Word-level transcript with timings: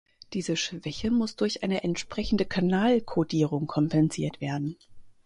Diese 0.33 0.57
Schwäche 0.57 1.11
muss 1.11 1.35
durch 1.35 1.61
eine 1.61 1.83
entsprechende 1.83 2.43
Kanalkodierung 2.43 3.67
kompensiert 3.67 4.41
werden. 4.41 4.75